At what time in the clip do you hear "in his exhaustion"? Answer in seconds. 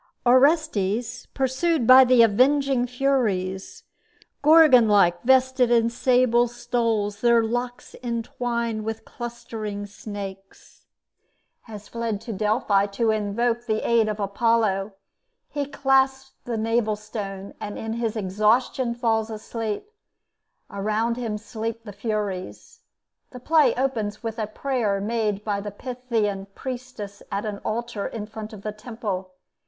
17.77-18.95